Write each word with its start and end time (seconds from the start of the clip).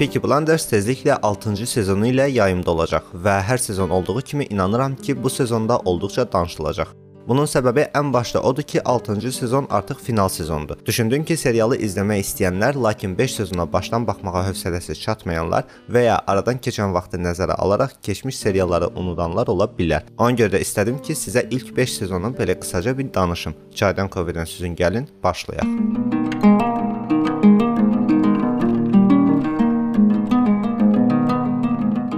Peaky 0.00 0.22
Blinders 0.24 0.64
tezliklə 0.64 1.18
6-cı 1.20 1.66
sezonu 1.68 2.06
ilə 2.08 2.24
yayımda 2.32 2.72
olacaq 2.72 3.10
və 3.12 3.34
hər 3.44 3.60
sezon 3.60 3.90
olduğu 3.92 4.20
kimi 4.20 4.46
inanıram 4.48 4.96
ki, 4.96 5.22
bu 5.22 5.30
sezonda 5.30 5.78
olduqca 5.78 6.24
danışılacaq. 6.32 6.94
Bunun 7.28 7.44
səbəbi 7.44 7.84
ən 7.94 8.08
başda 8.12 8.40
odur 8.48 8.64
ki, 8.64 8.80
6-cı 8.80 9.32
sezon 9.32 9.66
artıq 9.70 10.00
final 10.02 10.28
sezondur. 10.28 10.78
Düşündüm 10.86 11.24
ki, 11.24 11.36
serialı 11.36 11.76
izləmək 11.76 12.24
istəyənlər, 12.24 12.78
lakin 12.82 13.18
5 13.18 13.34
sezona 13.34 13.66
başdan 13.72 14.06
baxmağa 14.06 14.46
hövsələsi 14.48 14.96
çatmayanlar 15.02 15.68
və 15.92 16.06
ya 16.06 16.16
aradan 16.26 16.58
keçən 16.64 16.94
vaxtı 16.96 17.20
nəzərə 17.20 17.58
alaraq 17.60 17.98
keçmiş 18.02 18.38
serialları 18.40 18.88
unudanlar 18.96 19.52
ola 19.52 19.68
bilər. 19.78 20.08
Ona 20.18 20.32
görə 20.32 20.56
də 20.56 20.62
istədim 20.64 21.02
ki, 21.04 21.12
sizə 21.12 21.44
ilk 21.50 21.76
5 21.76 21.98
sezonu 21.98 22.32
belə 22.40 22.56
qısaca 22.60 22.96
bir 22.98 23.12
danışım. 23.14 23.54
Çaydan 23.74 24.08
Coviddən 24.08 24.48
süzün 24.48 24.74
gəlin, 24.80 25.06
başlayaq. 25.22 26.19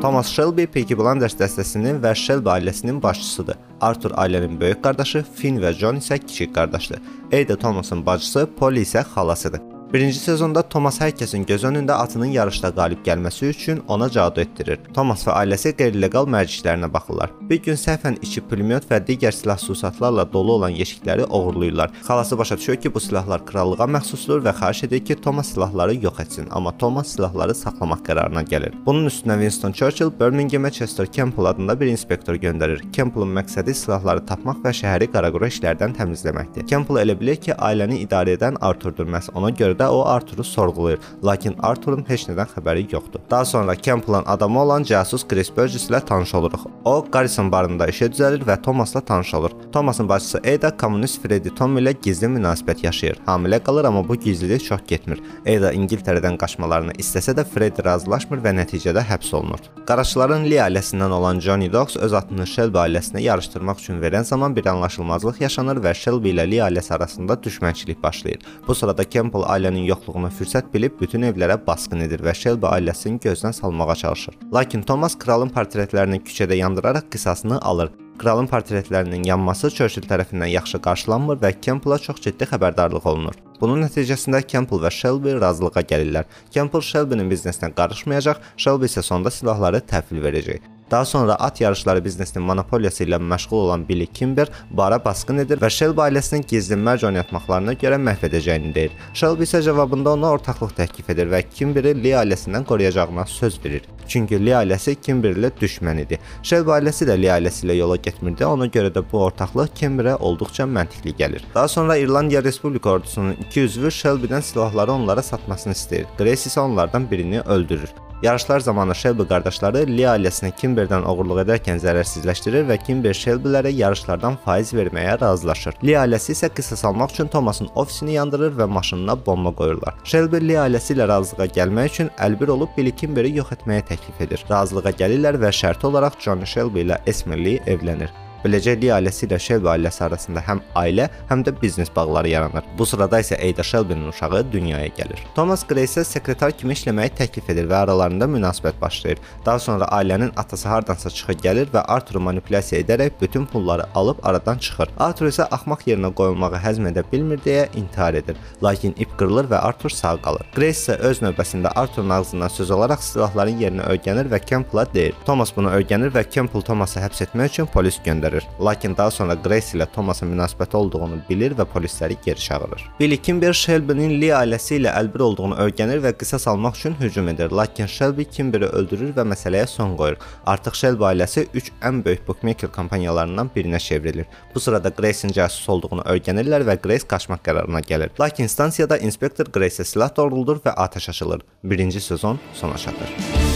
Thomas 0.02 0.26
Shelby 0.34 0.64
Peaky 0.66 0.96
Blinders 0.98 1.36
dəstəsinin 1.38 2.00
və 2.02 2.10
Shelby 2.18 2.50
ailəsinin 2.50 2.96
başçısıdır. 3.04 3.60
Arthur 3.86 4.16
ailənin 4.18 4.56
böyük 4.58 4.80
qardaşı, 4.82 5.22
Finn 5.38 5.62
və 5.62 5.70
John 5.78 6.02
isə 6.02 6.18
kiçik 6.18 6.50
qardaşdır. 6.56 6.98
Ada 7.38 7.56
Thomasın 7.56 8.02
bacısı, 8.06 8.48
Polly 8.58 8.82
isə 8.82 9.04
xalasıdır. 9.14 9.71
Birinci 9.92 10.16
sezonda 10.16 10.62
Thomas 10.72 10.96
hər 11.02 11.10
kəsin 11.12 11.42
göz 11.44 11.66
önündə 11.68 11.92
atının 12.00 12.30
yarışda 12.32 12.70
qalib 12.72 13.02
gəlməsi 13.04 13.50
üçün 13.52 13.80
ona 13.92 14.06
cadu 14.08 14.40
etdirir. 14.40 14.78
Thomas 14.96 15.26
və 15.26 15.34
ailəsi 15.36 15.74
qeyri-legal 15.76 16.24
mərciklərinə 16.32 16.88
baxırlar. 16.94 17.34
Bir 17.50 17.58
gün 17.66 17.76
səhvən 17.76 18.16
içi 18.24 18.40
pulemyot 18.48 18.86
və 18.88 19.02
digər 19.04 19.36
silah-sursatlarla 19.36 20.24
dolu 20.32 20.54
olan 20.54 20.72
yeşikləri 20.78 21.26
oğurlayırlar. 21.28 21.90
Xalası 22.06 22.38
başa 22.38 22.56
düşür 22.56 22.76
ki, 22.76 22.94
bu 22.94 23.00
silahlar 23.00 23.44
krallığa 23.44 23.84
məxsusdur 23.98 24.40
və 24.46 24.54
xahiş 24.62 24.84
edir 24.88 25.04
ki, 25.04 25.18
Thomas 25.26 25.50
silahları 25.52 25.98
yox 26.04 26.20
etsin, 26.24 26.48
amma 26.50 26.72
Thomas 26.78 27.12
silahları 27.12 27.54
saxlamaq 27.54 28.00
qərarına 28.08 28.46
gəlir. 28.48 28.72
Bunun 28.86 29.12
üstünə 29.12 29.36
Winston 29.44 29.76
Churchill 29.76 30.14
Birmingham-ə 30.20 30.70
Chester 30.70 31.12
Campbell 31.12 31.50
adında 31.52 31.80
bir 31.80 31.92
inspektor 31.92 32.40
göndərir. 32.40 32.80
Campbellın 32.96 33.36
məqsədi 33.42 33.76
silahları 33.76 34.24
tapmaq 34.24 34.64
və 34.64 34.72
şəhəri 34.80 35.12
qaraqura 35.12 35.52
işlərdən 35.52 36.00
təmizləməkdir. 36.00 36.66
Campbell 36.72 37.04
elə 37.04 37.20
bilir 37.20 37.36
ki, 37.36 37.52
ailəni 37.60 38.00
idarə 38.06 38.38
edən 38.40 38.56
Arthurdur, 38.64 39.04
məhz 39.04 39.28
ona 39.36 39.52
görə 39.52 39.81
də 39.82 39.86
də 39.86 39.88
o 39.90 40.04
Arturu 40.06 40.44
sorğulayır, 40.44 40.98
lakin 41.24 41.56
Arturun 41.62 42.04
heç 42.08 42.26
nədən 42.28 42.50
xəbəri 42.54 42.86
yoxdur. 42.92 43.20
Daha 43.30 43.44
sonra 43.44 43.76
Campbellın 43.82 44.24
adamı 44.26 44.62
olan 44.62 44.82
casus 44.82 45.26
Chris 45.28 45.50
Burgess 45.56 45.90
ilə 45.90 46.04
tanış 46.04 46.34
oluruq. 46.34 46.66
O 46.84 46.94
Garrison 47.12 47.52
barında 47.52 47.88
işə 47.90 48.10
düzəlir 48.12 48.44
və 48.46 48.62
Thomasla 48.62 49.00
tanış 49.00 49.34
olur. 49.34 49.50
Thomasın 49.72 50.08
bacısı 50.08 50.38
Ada 50.38 50.76
kommunist 50.76 51.22
Freddy 51.22 51.50
Tom 51.58 51.78
ilə 51.78 51.94
gizli 52.02 52.26
münasibət 52.26 52.84
yaşayır. 52.86 53.18
Hamilə 53.26 53.62
qalır, 53.64 53.84
amma 53.84 54.08
bu 54.08 54.16
gizlilik 54.16 54.64
çox 54.64 54.80
getmir. 54.88 55.20
Ada 55.46 55.72
İngiltərədən 55.72 56.38
qaçmalarını 56.38 56.96
istəsə 57.02 57.34
də 57.38 57.44
Freddy 57.44 57.84
razılaşmır 57.84 58.42
və 58.44 58.54
nəticədə 58.60 59.02
həbs 59.10 59.34
olunur. 59.34 59.62
Qaraşların 59.86 60.46
Lee 60.50 60.62
ailəsindən 60.62 61.10
olan 61.18 61.40
Johnny 61.40 61.72
Dox 61.72 61.96
öz 61.96 62.12
atını 62.12 62.46
Shelby 62.46 62.78
ailəsinə 62.84 63.22
yarışdırmaq 63.22 63.82
üçün 63.82 64.00
verən 64.02 64.24
zaman 64.24 64.56
bir 64.56 64.66
anlaşılmazlıq 64.66 65.40
yaşanır 65.42 65.82
və 65.82 65.94
Shelby 65.94 66.34
ilə 66.34 66.46
Lee 66.50 66.62
ailəsi 66.68 66.94
arasında 66.94 67.34
düşmənçilik 67.34 68.02
başlayır. 68.02 68.40
Bu 68.68 68.74
sırada 68.74 69.10
Campbell 69.10 69.48
ailə 69.48 69.71
ailənin 69.72 69.88
yoxluğunu 69.88 70.28
fürsət 70.36 70.68
bilib 70.72 70.98
bütün 71.00 71.24
evlərə 71.24 71.56
basqın 71.66 72.04
edir 72.04 72.22
və 72.22 72.34
Shelby 72.34 72.66
ailəsini 72.68 73.20
gözdən 73.22 73.54
salmağa 73.56 73.94
çalışır. 73.96 74.34
Lakin 74.52 74.82
Thomas 74.82 75.16
kralın 75.16 75.50
portretlərini 75.50 76.20
küçədə 76.20 76.58
yandıraraq 76.60 77.08
qisasını 77.10 77.60
alır. 77.60 77.90
Kralın 78.18 78.46
portretlərinin 78.46 79.24
yanması 79.24 79.70
Churchill 79.70 80.04
tərəfindən 80.04 80.52
yaxşı 80.52 80.78
qarşılanmır 80.84 81.40
və 81.40 81.54
Campbell-a 81.64 81.98
çox 81.98 82.20
ciddi 82.20 82.44
xəbərdarlıq 82.44 83.08
olunur. 83.08 83.38
Bunun 83.60 83.82
nəticəsində 83.86 84.42
Campbell 84.46 84.82
və 84.84 84.92
Shelby 84.92 85.38
razılığa 85.40 85.82
gəlirlər. 85.88 86.28
Campbell 86.52 86.84
Shelby-nin 86.84 87.32
biznesinə 87.32 87.72
qarışmayacaq, 87.74 88.44
Shelby 88.56 88.90
isə 88.90 89.02
sonda 89.02 89.32
silahları 89.32 89.80
təhvil 89.88 90.22
verəcək. 90.22 90.68
Daha 90.92 91.04
sonra 91.04 91.34
at 91.34 91.60
yarışları 91.60 92.04
biznesinin 92.04 92.44
monopoliyası 92.46 93.04
ilə 93.04 93.16
məşğul 93.16 93.56
olan 93.56 93.88
Billy 93.88 94.06
Kimber 94.06 94.48
bara 94.70 94.98
basqın 95.04 95.38
edir 95.46 95.60
və 95.62 95.70
Shelby 95.72 96.04
ailəsinin 96.04 96.44
gizli 96.48 96.76
mərc 96.76 97.06
oynatmaqlarına 97.08 97.72
görə 97.80 97.96
məhv 97.96 98.26
edəcəyini 98.28 98.74
deyir. 98.74 98.92
Shelby 99.14 99.48
isə 99.48 99.62
cavabında 99.64 100.12
ona 100.12 100.34
ortaqlıq 100.36 100.76
təklif 100.82 101.08
edir 101.16 101.32
və 101.32 101.40
Kimberi 101.48 101.94
Lee 101.96 102.12
ailəsindən 102.20 102.68
qoruyacağına 102.68 103.24
söz 103.26 103.56
verir. 103.64 103.88
Çünki 104.08 104.40
Lee 104.46 104.56
ailəsi 104.58 104.94
Kimber 105.00 105.36
ilə 105.36 105.52
düşmən 105.60 106.02
idi. 106.04 106.18
Shelby 106.42 106.74
ailəsi 106.76 107.08
də 107.08 107.16
Lee 107.20 107.32
ailəsi 107.36 107.66
ilə 107.66 107.78
yola 107.78 107.96
getmirdi. 107.96 108.46
Ona 108.46 108.68
görə 108.72 108.92
də 108.94 109.04
bu 109.12 109.24
ortaqlıq 109.26 109.74
Kimberə 109.78 110.16
olduqca 110.18 110.68
məntiqli 110.68 111.16
gəlir. 111.18 111.44
Daha 111.54 111.68
sonra 111.68 111.96
İrlandiya 111.96 112.44
Respublika 112.44 112.90
ordusunun 112.90 113.36
iki 113.48 113.66
üzvü 113.68 113.88
Shelby-dən 113.88 114.42
silahları 114.42 114.92
onlara 114.92 115.22
satmasını 115.22 115.72
istəyir. 115.72 116.08
Grace 116.18 116.50
isə 116.50 116.60
onlardan 116.60 117.10
birini 117.10 117.40
öldürür. 117.40 117.92
Yarışlar 118.22 118.60
zamanı 118.60 118.94
Shelby 118.94 119.22
qardaşları 119.22 119.80
Lee 119.86 120.06
ailəsini 120.06 120.52
Kimberdən 120.54 121.02
oğurluq 121.10 121.40
edərkən 121.42 121.80
zərərsizləşdirir 121.82 122.68
və 122.68 122.76
Kimber 122.86 123.16
Shelbylərə 123.18 123.72
yarışlardan 123.74 124.36
faiz 124.44 124.70
verməyə 124.70 125.16
razılaşır. 125.20 125.80
Lee 125.82 125.96
ailəsi 125.98 126.36
isə 126.36 126.46
qisas 126.54 126.84
almaq 126.86 127.10
üçün 127.16 127.26
Thomasın 127.32 127.72
ofisini 127.74 128.14
yandırır 128.14 128.54
və 128.60 128.68
maşınına 128.70 129.16
bomba 129.26 129.50
qoyurlar. 129.58 129.98
Shelby 130.04 130.38
Lee 130.48 130.60
ailəsi 130.62 130.94
ilə 130.94 131.08
razılığa 131.10 131.48
gəlmək 131.56 131.90
üçün 131.90 132.12
əlbir 132.18 132.54
olub 132.54 132.70
Billy 132.76 132.94
Kimberi 132.94 133.34
yox 133.40 133.56
etməyə 133.56 133.82
təklif 133.92 134.26
edir. 134.26 134.42
Razılığa 134.50 134.96
gəlirlər 134.98 135.38
və 135.44 135.54
şərti 135.62 135.88
olaraq 135.92 136.18
John 136.24 136.44
Shelby 136.48 136.86
ilə 136.86 136.98
Esmer 137.06 137.40
Lee 137.40 137.62
evlənir. 137.70 138.10
Beləcə 138.42 138.74
Lee 138.80 138.90
ailəsi 138.90 139.26
ilə 139.28 139.38
Shelby 139.38 139.68
ailəsi 139.70 140.02
arasında 140.02 140.42
həm 140.42 140.60
ailə, 140.78 141.06
həm 141.28 141.44
də 141.46 141.52
biznes 141.60 141.90
bağları 141.94 142.32
yaranır. 142.32 142.64
Bu 142.78 142.86
sırada 142.86 143.20
isə 143.22 143.38
Ada 143.38 143.62
Shelby-nin 143.62 144.08
uşağı 144.10 144.42
dünyaya 144.52 144.88
gəlir. 144.96 145.20
Thomas 145.36 145.62
Grace-ə 145.68 146.02
sekretar 146.04 146.50
kimi 146.58 146.74
işləməyi 146.74 147.12
təklif 147.18 147.50
edir 147.52 147.68
və 147.70 147.76
aralarında 147.84 148.26
münasibət 148.26 148.80
başlayır. 148.80 149.20
Daha 149.46 149.58
sonra 149.58 149.86
ailənin 149.98 150.32
atası 150.36 150.68
hardansa 150.68 151.10
çıxıb 151.10 151.44
gəlir 151.44 151.70
və 151.70 151.84
Arthuru 151.86 152.20
manipulyasiya 152.26 152.82
edərək 152.82 153.20
bütün 153.20 153.46
pulları 153.46 153.86
alıb 153.94 154.18
aradan 154.22 154.58
çıxır. 154.58 154.90
Arthur 154.98 155.30
isə 155.30 155.46
axmaq 155.54 155.86
yerinə 155.86 156.10
qoyulmağı 156.18 156.58
həzm 156.66 156.90
edə 156.90 157.06
bilmir 157.12 157.38
deyə 157.46 157.68
intihar 157.78 158.18
edir. 158.18 158.36
Lakin 158.62 158.96
ip 158.98 159.14
qırılır 159.18 159.52
və 159.54 159.62
Arthur 159.70 159.94
sağ 159.94 160.16
qalır. 160.26 160.50
Grace 160.56 160.80
isə 160.82 160.98
öz 160.98 161.22
növbəsində 161.22 161.70
Arthurun 161.78 162.10
ağzından 162.10 162.48
söz 162.48 162.70
olaraq 162.74 163.06
silahların 163.06 163.62
yerini 163.62 163.86
öyrənir 163.86 164.30
və 164.32 164.42
Campbell-a 164.50 164.86
deyir. 164.94 165.14
Thomas 165.26 165.54
bunu 165.56 165.70
öyrənir 165.70 166.10
və 166.14 166.26
Campbell 166.34 166.66
Thoması 166.66 167.00
həbs 167.00 167.22
etmək 167.28 167.54
üçün 167.54 167.70
polis 167.70 168.00
göndərir 168.04 168.31
göstərir. 168.32 168.64
Lakin 168.64 168.96
daha 168.96 169.10
sonra 169.10 169.34
Grace 169.34 169.76
ilə 169.76 169.86
Thomasın 169.92 170.28
münasibəti 170.28 170.76
olduğunu 170.76 171.20
bilir 171.28 171.52
və 171.52 171.64
polisləri 171.64 172.16
geri 172.24 172.40
çağırır. 172.40 172.90
Billy 173.00 173.16
Kimber 173.16 173.52
Shelby-nin 173.52 174.20
Lee 174.20 174.32
ailəsi 174.32 174.78
ilə 174.80 174.92
əlbir 174.96 175.20
olduğunu 175.20 175.56
öyrənir 175.56 176.02
və 176.02 176.12
qisas 176.18 176.46
almaq 176.48 176.76
üçün 176.76 176.94
hücum 177.00 177.28
edir. 177.28 177.50
Lakin 177.50 177.86
Shelby 177.86 178.24
Kimberi 178.24 178.66
öldürür 178.66 179.14
və 179.16 179.26
məsələyə 179.32 179.66
son 179.66 179.96
qoyur. 179.96 180.16
Artıq 180.46 180.74
Shelby 180.74 181.04
ailəsi 181.04 181.46
3 181.54 181.72
ən 181.82 182.04
böyük 182.04 182.26
bookmaker 182.28 182.72
kompaniyalarından 182.72 183.50
birinə 183.56 183.78
çevrilir. 183.78 184.26
Bu 184.54 184.60
sırada 184.60 184.88
Grace-in 184.88 185.32
casus 185.32 185.68
olduğunu 185.68 186.02
öyrənirlər 186.02 186.66
və 186.68 186.78
Grace 186.82 187.08
qaçmaq 187.08 187.44
qərarına 187.44 187.82
gəlir. 187.86 188.10
Lakin 188.20 188.46
stansiyada 188.46 188.98
inspektor 188.98 189.46
Grace-ə 189.46 189.84
silah 189.84 190.16
doğruldur 190.16 190.62
və 190.64 190.76
atəş 190.76 191.10
açılır. 191.10 191.42
Birinci 191.64 192.00
sezon 192.00 192.38
sona 192.54 192.78
çatır. 192.78 193.51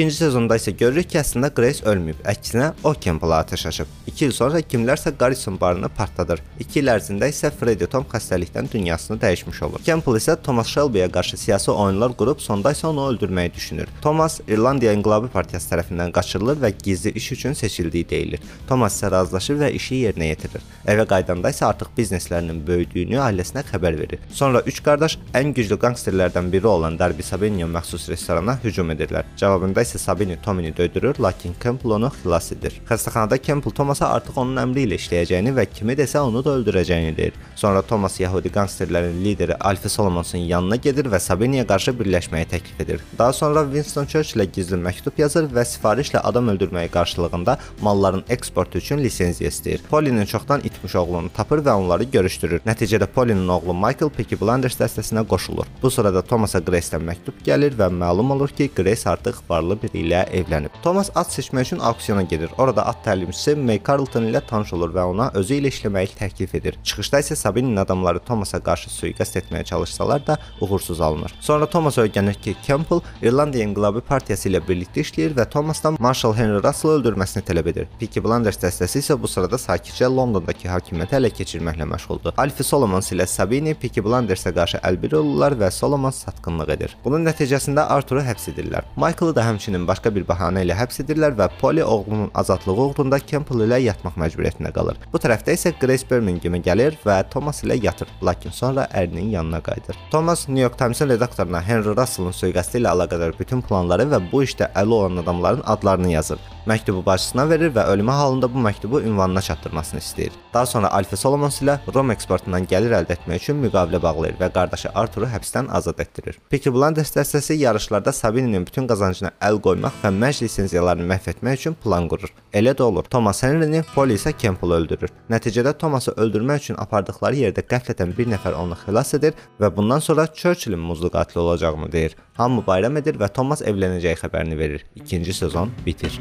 İkinci 0.00 0.16
sezonda 0.16 0.56
isə 0.56 0.72
görürük 0.72 1.10
ki, 1.12 1.18
əslində 1.20 1.50
Grace 1.52 1.84
ölməyib. 1.84 2.22
Əksinə 2.30 2.70
o 2.88 2.94
Campbell-a 3.04 3.42
atəş 3.44 3.66
açıb. 3.68 3.88
2 4.08 4.24
il 4.24 4.30
sonra 4.32 4.62
kimlərsə 4.64 5.10
Garrison 5.18 5.58
barını 5.60 5.90
partladır. 5.92 6.40
2 6.64 6.78
il 6.80 6.88
ərzində 6.88 7.28
isə 7.28 7.50
Freddy 7.52 7.84
Tom 7.84 8.06
xəstəlikdən 8.08 8.70
dünyasını 8.72 9.18
dəyişmiş 9.20 9.60
olur. 9.66 9.82
Campbell 9.84 10.16
isə 10.16 10.38
Thomas 10.40 10.72
Shelby-yə 10.72 11.10
qarşı 11.12 11.36
siyasi 11.42 11.70
oyunlar 11.74 12.14
qurub 12.16 12.40
sonda 12.40 12.72
isə 12.72 12.86
onu 12.88 13.04
öldürməyi 13.10 13.52
düşünür. 13.52 13.92
Thomas 14.00 14.38
İrlandiya 14.48 14.94
İnqilabı 14.96 15.28
Partiyası 15.34 15.74
tərəfindən 15.74 16.14
qaçırılır 16.16 16.62
və 16.64 16.72
gizli 16.80 17.12
iş 17.20 17.32
üçün 17.36 17.52
seçildiyi 17.60 18.08
deyilir. 18.08 18.40
Thomas 18.72 18.96
isə 18.96 19.12
razılaşır 19.12 19.60
və 19.66 19.70
işi 19.76 20.00
yerinə 20.06 20.30
yetirir. 20.32 20.64
Evə 20.88 21.04
qayıdanda 21.12 21.52
isə 21.52 21.68
artıq 21.68 21.92
bizneslərinin 22.00 22.64
böyüdüyünü 22.66 23.20
ailəsinə 23.20 23.66
xəbər 23.68 24.00
verir. 24.00 24.24
Sonra 24.32 24.64
üç 24.64 24.80
qardaş 24.80 25.18
ən 25.36 25.52
güclü 25.52 25.76
qangsterlərdən 25.84 26.48
biri 26.52 26.72
olan 26.72 26.96
Darby 26.98 27.20
Sabiniyə 27.20 27.68
məxsus 27.68 28.08
restorana 28.08 28.56
hücum 28.64 28.96
edirlər. 28.96 29.28
Cavabında 29.36 29.84
isə 29.90 29.98
Sabini 29.98 30.38
Tomini 30.42 30.70
döydürür, 30.76 31.18
lakin 31.20 31.54
Campbell 31.62 31.96
onu 31.98 32.12
xilas 32.20 32.52
edir. 32.54 32.76
Xəstəxanada 32.88 33.40
Campbell 33.42 33.74
Thomasa 33.74 34.12
artıq 34.14 34.38
onun 34.38 34.60
əmri 34.62 34.86
ilə 34.86 34.98
işləyəcəyini 35.00 35.54
və 35.56 35.66
kimi 35.74 35.96
desə 35.98 36.22
onu 36.22 36.44
da 36.46 36.54
öldürəcəyini 36.60 37.16
deyir. 37.16 37.34
Sonra 37.58 37.82
Thomas 37.82 38.20
Yahudi 38.20 38.52
qangsterlərin 38.54 39.18
lideri 39.24 39.56
Alfie 39.58 39.90
Solomonsun 39.90 40.46
yanına 40.46 40.76
gedir 40.76 41.10
və 41.10 41.18
Sabiniyə 41.20 41.66
qarşı 41.66 41.96
birləşməyi 41.98 42.46
təklif 42.54 42.80
edir. 42.86 43.02
Daha 43.18 43.32
sonra 43.32 43.64
Winston 43.72 44.06
Churchill-ə 44.06 44.46
gizli 44.54 44.78
məktub 44.80 45.18
yazır 45.18 45.50
və 45.50 45.66
sifarişlə 45.66 46.22
adam 46.30 46.48
öldürməyi 46.54 46.88
qarşılığında 46.94 47.58
malların 47.82 48.24
eksportu 48.28 48.78
üçün 48.78 49.02
lisenziya 49.02 49.50
istəyir. 49.50 49.82
Polly'nin 49.90 50.24
çoxdan 50.24 50.60
itmiş 50.64 50.94
oğlunu 51.02 51.34
tapır 51.36 51.64
və 51.66 51.74
onları 51.82 52.04
görüşdürür. 52.04 52.62
Nəticədə 52.66 53.06
Polly'nin 53.06 53.48
oğlu 53.48 53.74
Michael 53.74 54.12
Peaky 54.16 54.38
Blinders 54.40 54.78
dəstəsinə 54.80 55.26
qoşulur. 55.26 55.66
Bu 55.82 55.90
sırada 55.90 56.22
Thomasa 56.22 56.60
Grace-dən 56.64 57.04
məktub 57.06 57.42
gəlir 57.46 57.76
və 57.78 57.90
məlum 57.92 58.32
olur 58.36 58.48
ki, 58.48 58.70
Grace 58.76 59.10
artıq 59.10 59.40
varlı 59.48 59.69
yaşlı 59.70 59.82
biri 59.82 60.06
ilə 60.06 60.24
evlənib. 60.34 60.70
Thomas 60.82 61.10
at 61.14 61.32
seçmək 61.32 61.62
üçün 61.62 61.78
auksiona 61.78 62.22
gedir. 62.22 62.50
Orada 62.58 62.86
at 62.86 63.04
təlimçisi 63.04 63.56
May 63.56 63.80
Carlton 63.86 64.26
ilə 64.26 64.40
tanış 64.46 64.72
olur 64.74 64.92
və 64.94 65.04
ona 65.12 65.30
özü 65.34 65.60
ilə 65.60 65.70
işləməyi 65.70 66.14
təklif 66.18 66.54
edir. 66.54 66.78
Çıxışda 66.84 67.20
isə 67.20 67.36
Sabinin 67.36 67.76
adamları 67.76 68.20
Thomasa 68.20 68.58
qarşı 68.60 68.90
sui-qəsd 68.90 69.38
etməyə 69.40 69.64
çalışsalar 69.64 70.26
da 70.26 70.38
uğursuz 70.60 71.00
alınır. 71.00 71.34
Sonra 71.40 71.66
Thomas 71.66 71.98
öyrənir 71.98 72.34
ki, 72.34 72.56
Campbell 72.66 73.00
İrlandiya 73.22 73.64
İnqilabı 73.64 74.00
Partiyası 74.00 74.48
ilə 74.48 74.60
birlikdə 74.66 75.04
işləyir 75.04 75.36
və 75.36 75.48
Thomasdan 75.50 75.96
Marshal 76.00 76.34
Henry 76.34 76.62
Russellı 76.62 77.00
öldürməsini 77.00 77.44
tələb 77.44 77.70
edir. 77.70 77.88
Peaky 78.00 78.24
Blinders 78.24 78.58
dəstəsi 78.58 79.02
isə 79.04 79.18
bu 79.20 79.28
sırada 79.28 79.58
sakitcə 79.58 80.10
Londondakı 80.10 80.68
hakimiyyəti 80.68 81.18
ələ 81.20 81.32
keçirməklə 81.36 81.86
məşğuldur. 81.94 82.34
Alfie 82.36 82.64
Solomons 82.64 83.12
ilə 83.12 83.26
Sabini 83.26 83.74
Peaky 83.74 84.04
Blindersə 84.04 84.54
qarşı 84.54 84.82
əlbir 84.84 85.16
olurlar 85.20 85.56
və 85.60 85.70
Solomon 85.70 86.14
satqınlıq 86.14 86.74
edir. 86.76 86.96
Bunun 87.04 87.24
nəticəsində 87.28 87.86
Arturu 87.90 88.22
həbs 88.24 88.50
edirlər. 88.52 88.84
Michael-ı 88.96 89.34
da 89.36 89.44
həmçinin 89.46 89.59
başqa 89.88 90.10
bir 90.14 90.24
bəhanə 90.28 90.64
ilə 90.64 90.76
həbs 90.78 91.02
edirlər 91.02 91.34
və 91.38 91.48
Polly 91.60 91.82
oğlunun 91.84 92.30
azadlığı 92.34 92.76
uğrunda 92.84 93.18
Campbell 93.30 93.64
ilə 93.66 93.80
yatmaq 93.84 94.16
məcburiyyətində 94.20 94.72
qalır. 94.72 94.98
Bu 95.12 95.18
tərəfdə 95.18 95.54
isə 95.56 95.72
Grace 95.80 96.06
Birmingham 96.10 96.56
gəlir 96.64 96.96
və 97.04 97.20
Thomas 97.30 97.62
ilə 97.64 97.76
yatır, 97.84 98.08
lakin 98.22 98.50
sonra 98.50 98.86
ərinin 98.92 99.30
yanına 99.30 99.60
qayıdır. 99.60 99.96
Thomas 100.10 100.48
New 100.48 100.62
York 100.62 100.78
Times-in 100.78 101.08
redaktoruna 101.08 101.62
Henry 101.62 101.96
Russellın 101.96 102.36
sui-qəsdi 102.36 102.80
ilə 102.80 102.94
əlaqədar 102.94 103.36
bütün 103.38 103.62
planları 103.62 104.08
və 104.10 104.22
bu 104.32 104.44
işdə 104.46 104.72
əli 104.74 104.96
olan 104.96 105.22
adamların 105.24 105.62
adlarını 105.66 106.12
yazır. 106.16 106.40
Məktubu 106.66 107.00
bacısına 107.06 107.48
verir 107.48 107.72
və 107.74 107.86
ölümü 107.88 108.10
halında 108.10 108.52
bu 108.54 108.58
məktubu 108.58 109.02
ünvanına 109.02 109.40
çatdırmasını 109.42 110.00
istəyir. 110.00 110.32
Daha 110.54 110.66
sonra 110.66 110.92
Alfie 110.92 111.16
Solomons 111.16 111.62
ilə 111.62 111.78
Rom 111.94 112.10
eksportundan 112.10 112.68
gəlir 112.68 112.92
əldə 113.00 113.16
etmək 113.16 113.42
üçün 113.42 113.62
müqavilə 113.64 114.02
bağlayır 114.02 114.36
və 114.40 114.50
qardaşı 114.52 114.92
Arturu 114.94 115.26
həbsdən 115.30 115.70
azad 115.72 115.98
etdirir. 116.04 116.38
Peaky 116.50 116.74
Blinders 116.74 117.16
dəstəsi 117.16 117.56
yarışlarda 117.62 118.12
Sabininin 118.12 118.66
bütün 118.66 118.86
qazancına 118.90 119.32
əl 119.40 119.60
qoymaq 119.64 120.02
və 120.04 120.12
məclis 120.14 120.50
lisenziyalarını 120.50 121.06
məhv 121.12 121.30
etmək 121.30 121.60
üçün 121.60 121.74
plan 121.74 122.08
qurur. 122.08 122.32
Elə 122.52 122.74
də 122.76 122.82
olur. 122.82 123.06
Thomas 123.10 123.42
Henry-ni 123.42 123.82
Polly 123.94 124.18
isə 124.18 124.32
Campbell 124.42 124.74
öldürür. 124.76 125.12
Nəticədə 125.30 125.72
Thoması 125.78 126.14
öldürmək 126.16 126.64
üçün 126.64 126.80
apardıqları 126.82 127.44
yerdə 127.44 127.64
qəflətən 127.72 128.16
bir 128.18 128.28
nəfər 128.34 128.58
onu 128.58 128.78
xilas 128.84 129.14
edir 129.18 129.38
və 129.60 129.70
bundan 129.76 130.02
sonra 130.04 130.26
Churchill-in 130.26 130.80
muzlu 130.80 131.10
qatil 131.10 131.40
olacağını 131.40 131.92
deyir. 131.92 132.16
Hamı 132.34 132.66
bayram 132.66 132.96
edir 132.96 133.20
və 133.20 133.32
Thomas 133.32 133.62
evlənəcəyi 133.62 134.18
xəbərini 134.24 134.58
verir. 134.58 134.86
İkinci 134.96 135.34
sezon 135.34 135.70
bitir. 135.86 136.20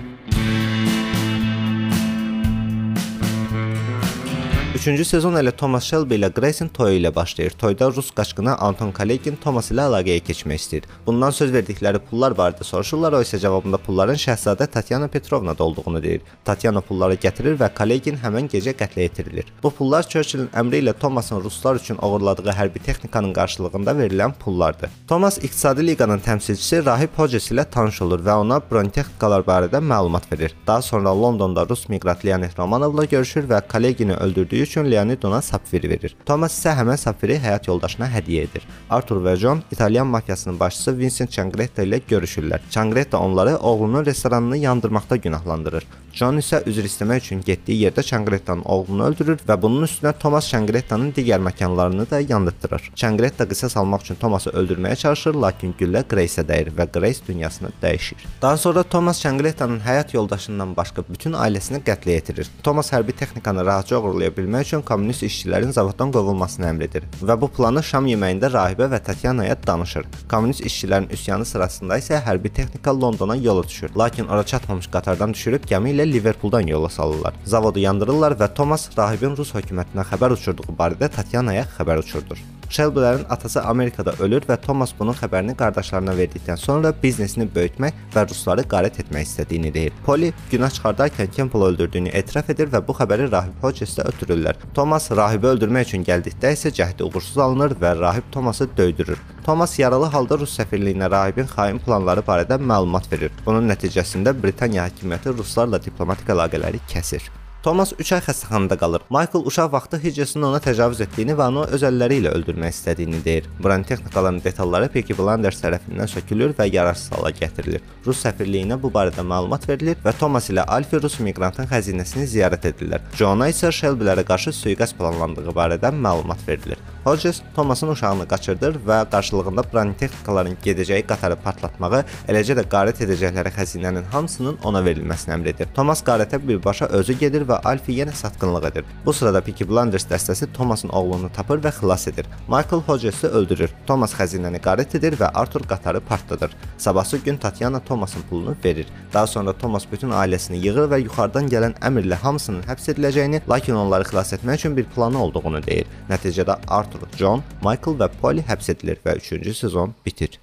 Üçüncü 4.79 5.03
sezon 5.05 5.35
elə 5.35 5.51
Thomas 5.51 5.83
Shelby 5.83 6.15
ilə 6.15 6.29
Grace'in 6.31 6.69
toyu 6.71 7.01
ilə 7.01 7.09
başlayır. 7.15 7.51
Toyda 7.59 7.89
rus 7.91 8.13
qaçqını 8.15 8.53
Anton 8.63 8.93
Kalegin 8.95 9.35
Thomas 9.43 9.67
ilə 9.73 9.89
əlaqəyə 9.89 10.21
keçmək 10.23 10.61
istəyir. 10.61 10.85
Bundan 11.03 11.33
söz 11.35 11.49
verdikləri 11.51 11.99
pullar 11.99 12.31
barədə 12.31 12.63
soruşurlar, 12.63 13.17
o 13.17 13.19
isə 13.19 13.41
cavabında 13.43 13.75
pulların 13.83 14.15
şəhzadə 14.15 14.69
Tatyana 14.71 15.09
Petrovnada 15.11 15.63
olduğunu 15.63 16.03
deyir. 16.03 16.21
Tatyana 16.47 16.79
pulları 16.79 17.17
gətirir 17.19 17.57
və 17.59 17.67
Kalegin 17.75 18.21
həmin 18.21 18.47
gecə 18.53 18.71
qətlə 18.79 19.03
yetirilir. 19.09 19.49
Bu 19.63 19.73
pullar 19.81 20.07
Churchillin 20.07 20.47
əmri 20.55 20.79
ilə 20.85 20.95
Thomasın 21.01 21.43
ruslar 21.43 21.75
üçün 21.75 21.99
oğurladığı 21.99 22.55
hərbi 22.61 22.79
texnikanın 22.79 23.35
qarşılığında 23.35 23.97
verilən 23.99 24.37
pullardır. 24.39 24.95
Thomas 25.11 25.41
İqtisadi 25.43 25.87
Liqanın 25.87 26.23
təmsilçisi 26.23 26.85
Rahib 26.85 27.19
Hodges 27.19 27.51
ilə 27.51 27.67
tanış 27.67 27.99
olur 28.07 28.23
və 28.23 28.39
ona 28.45 28.61
bronetexnikalar 28.71 29.43
barədə 29.43 29.83
məlumat 29.91 30.31
verir. 30.31 30.55
Daha 30.67 30.81
sonra 30.81 31.11
Londonda 31.21 31.67
rus 31.67 31.89
miqrat 31.89 32.25
Leonid 32.25 32.57
Romanovla 32.57 33.05
görüşür 33.11 33.51
və 33.51 33.61
Kalegini 33.67 34.15
öldürdüyü 34.15 34.68
üçün 34.69 34.91
Leonid 34.91 35.23
ona 35.23 35.41
sapfiri 35.41 35.89
verir. 35.89 36.15
Thomas 36.25 36.53
isə 36.59 36.75
həmin 36.77 36.99
sapfiri 37.01 37.39
həyat 37.41 37.67
yoldaşına 37.67 38.09
hədiyyə 38.13 38.43
edir. 38.49 38.67
Arthur 38.89 39.23
və 39.25 39.35
John 39.41 39.63
İtalyan 39.71 40.07
mafiyasının 40.07 40.59
başçısı 40.59 40.97
Vincent 40.97 41.31
Changretta 41.31 41.83
ilə 41.83 42.01
görüşürlər. 42.09 42.61
Changretta 42.69 43.19
onları 43.19 43.57
oğlunun 43.57 44.05
restoranını 44.05 44.57
yandırmaqda 44.57 45.15
günahlandırır. 45.15 45.87
John 46.13 46.39
isə 46.41 46.59
üzr 46.67 46.87
istəmək 46.89 47.21
üçün 47.21 47.41
getdiyi 47.45 47.85
yerdə 47.85 48.03
Changrettanın 48.03 48.65
oğlunu 48.65 49.05
öldürür 49.05 49.39
və 49.47 49.55
bunun 49.61 49.85
üstünə 49.85 50.11
Thomas 50.19 50.47
Changrettanın 50.49 51.11
digər 51.15 51.41
məkanlarını 51.45 52.09
da 52.09 52.19
yandırtdırır. 52.19 52.89
Changretta 52.95 53.47
qisas 53.49 53.77
almaq 53.77 54.03
üçün 54.03 54.17
Thoması 54.19 54.49
öldürməyə 54.49 54.95
çalışır, 54.95 55.37
lakin 55.43 55.75
güllə 55.79 56.01
Grace-ə 56.09 56.43
dəyir 56.49 56.73
və 56.75 56.87
Grace 56.93 57.25
dünyasını 57.27 57.69
dəyişir. 57.81 58.25
Daha 58.41 58.57
sonra 58.57 58.83
Thomas 58.83 59.21
Changrettanın 59.21 59.79
həyat 59.79 60.15
yoldaşından 60.15 60.75
başqa 60.77 61.05
bütün 61.09 61.33
ailəsini 61.33 61.83
qətlə 61.85 62.17
yetirir. 62.17 62.49
Thomas 62.63 62.91
hərbi 62.93 63.13
texnikanı 63.13 63.65
rahatca 63.65 63.97
oğurlaya 63.97 64.33
bilmək 64.35 64.58
üçün 64.65 64.81
kommunist 64.81 65.23
işçilərin 65.27 65.71
zavoddan 65.75 66.11
qovulmasını 66.15 66.67
əmr 66.69 66.85
edir 66.87 67.07
və 67.21 67.37
bu 67.41 67.49
planı 67.55 67.83
şam 67.85 68.09
yeməyində 68.11 68.51
rahibə 68.53 68.89
və 68.91 68.99
Tatyanaya 69.07 69.57
danışır. 69.67 70.05
Kommunist 70.31 70.65
işçilərin 70.69 71.09
üsyanı 71.15 71.45
sırasında 71.45 71.97
isə 72.01 72.21
hərbi 72.27 72.53
texnika 72.59 72.93
Londona 72.99 73.35
yola 73.35 73.63
düşür, 73.63 73.95
lakin 73.97 74.27
ora 74.27 74.43
çatmamış 74.43 74.91
qatardan 74.93 75.33
düşürüb 75.33 75.65
gəmi 75.71 75.95
ilə 75.95 76.05
Liverpooldan 76.11 76.67
yola 76.67 76.89
salırlar. 76.89 77.33
Zavodu 77.45 77.79
yandırırlar 77.79 78.37
və 78.39 78.53
Thomas 78.53 78.89
rahibin 78.97 79.37
Rus 79.37 79.55
hökumətinə 79.57 80.07
xəbər 80.13 80.37
uçurduğu 80.37 80.77
barədə 80.79 81.11
Tatyanaya 81.17 81.67
xəbər 81.77 82.05
uçurdur. 82.05 82.58
Shelby'lərin 82.69 83.25
atası 83.29 83.63
Amerikada 83.63 84.13
ölür 84.19 84.43
və 84.49 84.57
Thomas 84.61 84.91
bunun 84.99 85.15
xəbərini 85.17 85.55
qardaşlarına 85.57 86.13
verdikdən 86.17 86.59
sonra 86.61 86.91
biznesini 87.03 87.47
böyütmək 87.55 87.97
və 88.13 88.25
rusları 88.29 88.65
qarət 88.73 88.99
etmək 89.03 89.25
istədiyini 89.25 89.73
deyir. 89.73 89.95
Polly 90.05 90.29
günah 90.51 90.69
çıxardarkən 90.75 91.31
Campbell 91.37 91.65
öldürdüyünü 91.69 92.13
etiraf 92.21 92.49
edir 92.53 92.69
və 92.73 92.83
bu 92.87 92.93
xəbəri 92.99 93.31
rahib 93.31 93.57
Hodges'ə 93.63 94.05
ötürürlər. 94.11 94.61
Thomas 94.75 95.09
rahibi 95.11 95.49
öldürmək 95.53 95.89
üçün 95.89 96.05
gəldikdə 96.05 96.53
isə 96.53 96.69
cəhdi 96.81 97.09
uğursuz 97.09 97.37
alınır 97.47 97.73
və 97.81 97.95
rahib 97.99 98.29
Thoması 98.31 98.69
döydürür. 98.77 99.17
Thomas 99.45 99.79
yaralı 99.79 100.05
halda 100.13 100.37
Rus 100.37 100.53
səfirliyinə 100.59 101.09
rahibin 101.11 101.49
xain 101.49 101.81
planları 101.81 102.21
barədə 102.27 102.61
məlumat 102.61 103.11
verir. 103.11 103.33
Bunun 103.45 103.65
nəticəsində 103.73 104.35
Britaniya 104.43 104.85
hakimiyyəti 104.89 105.37
ruslarla 105.37 105.81
diplomatik 105.81 106.29
əlaqələri 106.37 106.85
kəsir. 106.93 107.31
Thomas 107.59 107.89
3 107.99 108.13
ay 108.15 108.21
xəstəxanada 108.23 108.77
qalır. 108.79 109.01
Michael 109.11 109.43
uşaq 109.49 109.73
vaxtı 109.73 109.97
Hiccesin 109.99 110.45
ona 110.47 110.61
təcavüz 110.63 111.01
etdiyini 111.03 111.33
və 111.35 111.47
onu 111.51 111.65
öz 111.75 111.81
əlləri 111.89 112.21
ilə 112.21 112.31
öldürmək 112.37 112.71
istədiyini 112.71 113.19
deyir. 113.25 113.49
Bronetexnikaların 113.59 114.37
detalları 114.45 114.87
Peaky 114.93 115.17
Blinders 115.17 115.59
tərəfindən 115.59 116.07
sökülür 116.07 116.53
və 116.55 116.69
yararsız 116.71 117.11
hala 117.17 117.33
gətirilir. 117.35 117.83
Rus 118.05 118.23
səfirliyinə 118.23 118.79
bu 118.79 118.93
barədə 118.95 119.25
məlumat 119.27 119.67
verilir 119.67 119.99
və 120.05 120.13
Thomas 120.21 120.47
ilə 120.53 120.63
Alfie 120.71 121.01
Rus 121.03 121.19
miqrantın 121.19 121.67
xəzinəsini 121.67 122.29
ziyarət 122.31 122.69
edirlər. 122.71 123.03
Johna 123.19 123.51
isə 123.51 123.73
Shelby-lərə 123.75 124.23
qarşı 124.31 124.55
sui-qəsd 124.55 124.95
planlandığı 125.01 125.51
barədə 125.51 125.91
məlumat 125.91 126.47
verilir. 126.47 126.79
Hodges 127.09 127.41
Thomasın 127.55 127.87
uşağını 127.89 128.27
qaçırdır 128.27 128.75
və 128.85 128.97
qarşılığında 129.09 129.63
bronetexnikaların 129.73 130.57
gedəcəyi 130.61 131.01
qatarı 131.09 131.39
partlatmağı, 131.41 132.03
eləcə 132.29 132.53
də 132.59 132.63
qarət 132.69 132.99
edəcəkləri 133.01 133.49
xəzinənin 133.55 134.03
hamısının 134.11 134.59
ona 134.69 134.83
verilməsini 134.85 135.33
əmr 135.33 135.49
edir. 135.49 135.71
Thomas 135.73 136.03
qarətə 136.05 136.37
birbaşa 136.43 136.85
özü 136.99 137.15
gedir 137.23 137.47
və 137.49 137.57
Alfie 137.71 137.95
yenə 137.97 138.13
satqınlıq 138.13 138.67
edir. 138.69 138.85
Bu 139.05 139.13
sırada 139.13 139.41
Peaky 139.41 139.65
Blinders 139.71 140.05
dəstəsi 140.11 140.51
Thomasın 140.53 140.93
oğlunu 140.99 141.31
tapır 141.33 141.63
və 141.63 141.71
xilas 141.79 142.05
edir. 142.13 142.29
Michael 142.47 142.85
Hodges'i 142.91 143.33
öldürür. 143.39 143.73
Thomas 143.87 144.13
xəzinəni 144.13 144.61
qarət 144.61 144.93
edir 145.01 145.17
və 145.17 145.31
Arthur 145.33 145.65
qatarı 145.73 146.03
partladır. 146.11 146.53
Sabahsı 146.77 147.17
gün 147.17 147.37
Tatiana 147.37 147.79
Thomasın 147.79 148.21
pulunu 148.29 148.55
verir. 148.65 148.85
Daha 149.13 149.27
sonra 149.27 149.53
Thomas 149.57 149.89
bütün 149.91 150.13
ailəsini 150.13 150.61
yığır 150.61 150.93
və 150.93 151.01
yuxarıdan 151.07 151.49
gələn 151.49 151.73
əmrlə 151.81 152.21
hamısının 152.21 152.61
həbs 152.69 152.93
ediləcəyini, 152.93 153.41
lakin 153.49 153.81
onları 153.81 154.11
xilas 154.13 154.33
etmək 154.37 154.61
üçün 154.61 154.77
bir 154.77 154.85
planı 154.85 155.23
olduğunu 155.23 155.65
deyir. 155.65 155.89
Nəticədə 156.09 156.57
Arthur, 156.67 156.98
John, 157.17 157.43
Michael 157.63 157.97
və 158.01 158.09
Polly 158.21 158.45
həbs 158.49 158.71
edilir 158.75 159.01
və 159.05 159.19
3-cü 159.21 159.53
sezon 159.53 159.95
bitir. 160.05 160.39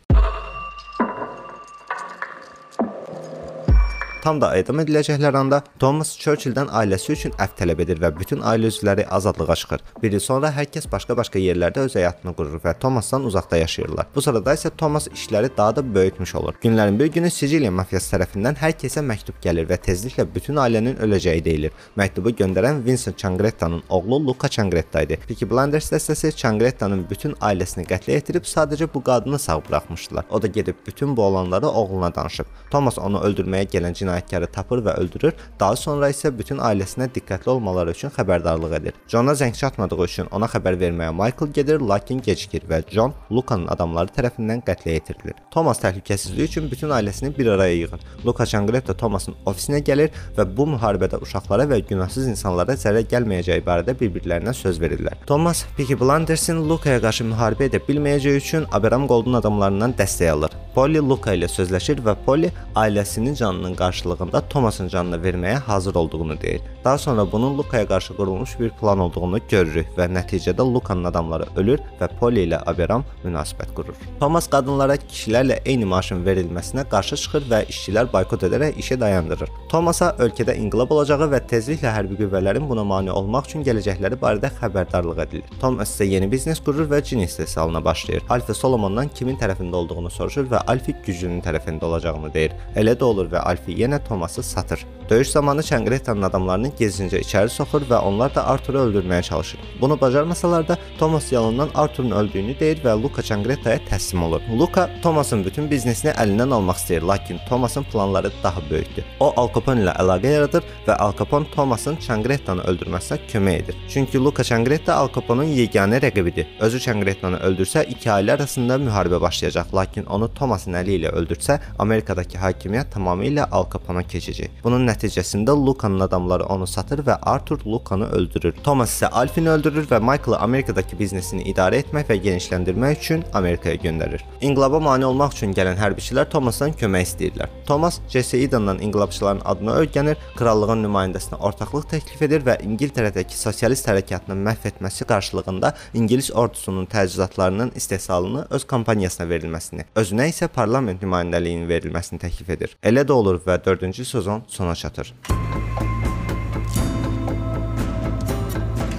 Tam 4.26 4.40
da 4.42 4.48
edam 4.58 4.80
ediləcəklər 4.82 5.36
anda 5.38 5.60
Thomas 5.78 6.08
Churchill-dən 6.18 6.72
ailəsi 6.74 7.12
üçün 7.14 7.34
əfv 7.38 7.52
tələb 7.60 7.82
edir 7.84 8.00
və 8.02 8.08
bütün 8.16 8.40
ailə 8.42 8.72
üzvləri 8.72 9.04
azadlığa 9.16 9.54
çıxır. 9.60 9.82
Bir 10.02 10.16
il 10.16 10.22
sonra 10.24 10.48
hər 10.50 10.66
kəs 10.74 10.88
başqa-başqa 10.90 11.38
yerlərdə 11.38 11.84
öz 11.86 11.94
həyatını 11.94 12.32
qurur 12.34 12.58
və 12.64 12.72
Thomasdan 12.82 13.28
uzaqda 13.28 13.60
yaşayırlar. 13.60 14.08
Bu 14.14 14.24
sırada 14.26 14.54
isə 14.58 14.72
Thomas 14.76 15.06
işləri 15.06 15.50
daha 15.56 15.76
da 15.76 15.84
böyütmüş 15.94 16.34
olur. 16.40 16.58
Günlərin 16.62 16.98
bir 16.98 17.12
günü 17.14 17.30
Siciliya 17.30 17.70
mafiyası 17.70 18.16
tərəfindən 18.16 18.58
hər 18.58 18.74
kəsə 18.80 19.04
məktub 19.06 19.38
gəlir 19.44 19.68
və 19.70 19.78
tezliklə 19.86 20.26
bütün 20.34 20.58
ailənin 20.64 20.98
öləcəyi 21.06 21.44
deyilir. 21.46 21.78
Məktubu 21.94 22.34
göndərən 22.42 22.82
Vincent 22.86 23.22
Changretta'nın 23.22 23.84
oğlu 23.88 24.20
Luca 24.26 24.48
Changretta 24.48 25.04
idi. 25.06 25.20
Peaky 25.28 25.46
Blinders 25.52 25.92
dəstəsi 25.92 26.32
Changretta'nın 26.42 27.06
bütün 27.10 27.38
ailəsini 27.38 27.86
qətlə 27.86 28.18
yetirib 28.18 28.50
sadəcə 28.56 28.90
bu 28.94 29.04
qadını 29.06 29.38
sağ 29.38 29.60
buraxmışdılar. 29.68 30.26
O 30.30 30.42
da 30.42 30.46
gedib 30.46 30.82
bütün 30.86 31.16
bu 31.16 31.22
olanları 31.22 31.68
oğluna 31.68 32.14
danışıb. 32.14 32.50
Thomas 32.70 32.98
onu 32.98 33.22
öldürməyə 33.22 33.70
gələn 33.70 33.94
cinayət 33.94 34.15
cinayətkarı 34.16 34.46
tapır 34.52 34.78
və 34.84 34.96
öldürür. 34.98 35.34
Daha 35.60 35.76
sonra 35.76 36.08
isə 36.10 36.30
bütün 36.36 36.58
ailəsinə 36.58 37.08
diqqətli 37.14 37.50
olmaları 37.50 37.90
üçün 37.90 38.10
xəbərdarlıq 38.10 38.76
edir. 38.76 38.94
Johna 39.08 39.32
zəng 39.32 39.54
çatmadığı 39.54 40.04
üçün 40.04 40.26
ona 40.30 40.46
xəbər 40.46 40.78
verməyə 40.78 41.12
Michael 41.12 41.52
gedir, 41.52 41.80
lakin 41.80 42.20
gecikir 42.20 42.62
və 42.68 42.82
John 42.90 43.14
Lukanın 43.30 43.68
adamları 43.68 44.08
tərəfindən 44.16 44.62
qətlə 44.66 44.96
yetirilir. 44.96 45.34
Thomas 45.50 45.80
təhlükəsizliyi 45.82 46.48
üçün 46.48 46.70
bütün 46.70 46.90
ailəsini 46.90 47.36
bir 47.38 47.46
araya 47.46 47.74
yığır. 47.74 48.00
Luca 48.24 48.46
Changretta 48.46 48.94
Thomasın 48.94 49.36
ofisinə 49.46 49.82
gəlir 49.84 50.10
və 50.36 50.46
bu 50.56 50.66
müharibədə 50.74 51.20
uşaqlara 51.22 51.68
və 51.70 51.80
günahsız 51.88 52.28
insanlara 52.32 52.76
zərər 52.76 53.06
gəlməyəcəyi 53.10 53.64
barədə 53.64 53.96
bir-birlərinə 54.00 54.54
söz 54.54 54.80
verirlər. 54.80 55.18
Thomas 55.26 55.64
Peaky 55.76 55.98
Blindersin 56.00 56.62
Luca'ya 56.68 57.00
qarşı 57.00 57.24
müharibə 57.32 57.70
edə 57.70 57.82
bilməyəcəyi 57.88 58.42
üçün 58.42 58.66
Abraham 58.72 59.06
Gold'un 59.06 59.40
adamlarından 59.40 59.96
dəstək 59.98 60.30
alır. 60.30 60.56
Polly 60.76 61.00
Luka 61.00 61.32
ilə 61.32 61.48
sözləşir 61.48 62.02
və 62.04 62.12
Polly 62.26 62.50
ailəsinin 62.76 63.32
canının 63.34 63.72
qarşılığında 63.78 64.42
Thomasın 64.52 64.90
canını 64.92 65.16
verməyə 65.22 65.54
hazır 65.64 65.94
olduğunu 65.94 66.40
deyir. 66.40 66.60
Daha 66.84 66.98
sonra 66.98 67.32
bunun 67.32 67.58
Lukaya 67.58 67.88
qarşı 67.88 68.16
qurulmuş 68.16 68.60
bir 68.60 68.70
plan 68.70 68.98
olduğunu 68.98 69.38
görürük 69.50 69.86
və 69.96 70.04
nəticədə 70.12 70.66
Lukanın 70.74 71.08
adamları 71.08 71.46
ölür 71.56 71.80
və 72.00 72.08
Polly 72.20 72.44
ilə 72.44 72.58
Aberam 72.68 73.04
münasibət 73.24 73.72
qurur. 73.74 73.96
Thomas 74.20 74.50
qadınlara 74.52 74.98
kişilərlə 75.00 75.56
eyni 75.64 75.88
maaşın 75.88 76.20
verilməsinə 76.26 76.84
qarşı 76.92 77.16
çıxır 77.24 77.48
və 77.54 77.62
işçilər 77.72 78.12
boykot 78.12 78.44
edərək 78.50 78.76
işi 78.76 79.00
dayandırır. 79.00 79.48
Thomasa 79.72 80.10
ölkədə 80.20 80.58
inqilab 80.60 80.92
olacağı 80.92 81.30
və 81.32 81.40
tezliklə 81.54 81.96
hərbi 81.96 82.20
qüvvələrin 82.20 82.68
buna 82.68 82.84
mane 82.84 83.16
olmaq 83.16 83.48
üçün 83.48 83.64
gələcəkləri 83.64 84.20
barədə 84.20 84.52
xəbərdarlıq 84.60 85.24
edilir. 85.24 85.48
Thomas 85.64 85.96
isə 85.96 86.10
yeni 86.12 86.28
biznes 86.30 86.60
qurur 86.60 86.92
və 86.92 87.00
cin 87.02 87.24
istehsalına 87.24 87.84
başlayır. 87.84 88.28
Alfie 88.28 88.54
Solomondan 88.54 89.08
kimin 89.08 89.40
tərəfində 89.40 89.82
olduğunu 89.82 90.12
soruşur 90.20 90.52
və 90.52 90.65
Alfie 90.66 90.96
güclünün 91.06 91.40
tərəfində 91.44 91.84
olacağını 91.84 92.32
deyir. 92.34 92.52
Elə 92.76 92.96
də 92.98 93.04
olur 93.04 93.30
və 93.32 93.42
Alfie 93.46 93.76
yenə 93.76 94.02
Thoması 94.04 94.42
satır. 94.42 94.86
Döyüş 95.10 95.28
zamanı 95.30 95.62
Çəngrettanın 95.62 96.26
adamlarını 96.26 96.72
gizlincə 96.78 97.20
içəri 97.22 97.48
soxur 97.48 97.84
və 97.86 98.00
onlar 98.02 98.32
da 98.34 98.42
Arturu 98.50 98.80
öldürməyə 98.88 99.22
çalışır. 99.22 99.60
Bunu 99.80 100.00
bacarmasalar 100.00 100.68
da 100.68 100.76
Thomas 100.98 101.32
yalandan 101.32 101.68
Arturun 101.74 102.10
öldüyünü 102.10 102.58
deyir 102.60 102.80
və 102.84 102.96
Luka 103.02 103.22
Çəngrettaya 103.22 103.78
təslim 103.86 104.24
olur. 104.26 104.42
Luka 104.58 104.88
Thomasın 105.02 105.44
bütün 105.44 105.70
biznesini 105.70 106.10
əlindən 106.10 106.54
almaq 106.54 106.80
istəyir, 106.82 107.06
lakin 107.06 107.38
Thomasın 107.48 107.84
planları 107.84 108.32
daha 108.42 108.60
böyükdür. 108.70 109.04
O 109.20 109.32
Al 109.36 109.52
Capone 109.54 109.84
ilə 109.86 109.94
əlaqə 110.02 110.32
yaradır 110.32 110.66
və 110.88 110.96
Al 110.96 111.14
Capone 111.18 111.46
Thomasın 111.54 112.00
Çəngrettanı 112.02 112.66
öldürməsinə 112.66 113.20
kömək 113.30 113.62
edir. 113.62 113.78
Çünki 113.88 114.18
Luka 114.18 114.42
Çəngretta 114.42 114.92
Al 114.92 115.12
Capone'un 115.14 115.54
yeganə 115.54 116.02
rəqibidir. 116.02 116.50
Özü 116.60 116.82
Çəngrettanı 116.82 117.38
öldürsə 117.46 117.86
iki 117.86 118.10
ailə 118.10 118.34
arasında 118.40 118.74
müharibə 118.82 119.20
başlayacaq, 119.20 119.70
lakin 119.74 120.04
onu 120.04 120.28
Thomasın 120.56 120.76
əli 120.78 120.94
ilə 120.96 121.10
öldürsə, 121.12 121.58
Amerikadakı 121.82 122.38
hakimiyyət 122.40 122.94
tamamilə 122.94 123.44
Al 123.52 123.66
Capone-a 123.68 124.06
keçəcək. 124.08 124.62
Bunun 124.62 124.86
nəticəsində 124.88 125.52
Lukanın 125.52 126.06
adamları 126.06 126.46
onu 126.48 126.64
satır 126.66 127.02
və 127.04 127.18
Arthur 127.20 127.60
Lukanı 127.66 128.08
öldürür. 128.16 128.54
Thomas 128.64 128.94
isə 128.94 129.10
Alfini 129.12 129.50
öldürür 129.52 129.84
və 129.90 130.00
Michael-ı 130.00 130.38
Amerikadakı 130.40 130.96
biznesini 130.96 131.44
idarə 131.52 131.82
etmək 131.82 132.08
və 132.08 132.16
genişləndirmək 132.24 133.02
üçün 133.02 133.24
Amerikaya 133.36 133.76
göndərir. 133.82 134.24
İnqilaba 134.40 134.80
mane 134.80 135.04
olmaq 135.06 135.36
üçün 135.36 135.52
gələn 135.52 135.76
hərbiçilər 135.76 136.30
Thomasdan 136.32 136.72
kömək 136.72 137.04
istəyirlər. 137.10 137.52
Thomas 137.68 138.00
Jesse 138.08 138.40
Eden'dan 138.40 138.80
inqilabçıların 138.80 139.44
adını 139.44 139.76
öyrənir, 139.82 140.16
krallığın 140.40 140.86
nümayəndəsinə 140.86 141.36
ortaqlıq 141.36 141.90
təklif 141.92 142.24
edir 142.24 142.48
və 142.48 142.56
İngiltərədəki 142.64 143.36
sosialist 143.36 143.92
hərəkatını 143.92 144.38
məhv 144.48 144.70
etməsi 144.72 145.04
qarşılığında 145.04 145.74
İngilis 145.94 146.32
ordusunun 146.32 146.88
təchizatlarının 146.88 147.76
istehsalını 147.76 148.46
öz 148.50 148.66
kompaniyasına 148.66 149.28
verilməsini, 149.28 149.88
özünə 149.96 150.30
isə 150.30 150.35
parlament 150.52 151.00
nümayəndəliyinin 151.00 151.64
verilməsini 151.70 152.20
təklif 152.20 152.52
edir. 152.52 152.76
Elə 152.84 153.06
də 153.08 153.16
olur 153.16 153.40
və 153.46 153.56
4-cü 153.64 154.04
sezon 154.04 154.44
sona 154.52 154.76
çatır. 154.76 155.14